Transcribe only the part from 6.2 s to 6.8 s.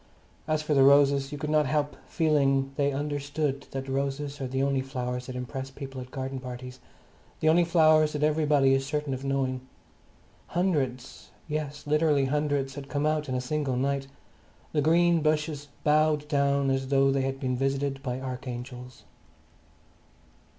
parties;